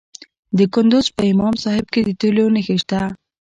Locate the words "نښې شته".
2.55-3.01